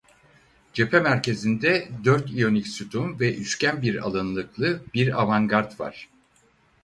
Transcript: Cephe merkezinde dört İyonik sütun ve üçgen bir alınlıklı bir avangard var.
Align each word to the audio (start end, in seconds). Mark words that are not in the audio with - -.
Cephe 0.73 0.99
merkezinde 0.99 1.89
dört 2.03 2.29
İyonik 2.31 2.67
sütun 2.67 3.19
ve 3.19 3.35
üçgen 3.35 3.81
bir 3.81 4.05
alınlıklı 4.05 4.81
bir 4.93 5.21
avangard 5.21 5.79
var. 5.79 6.07